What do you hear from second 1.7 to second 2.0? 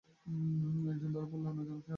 ফেরার।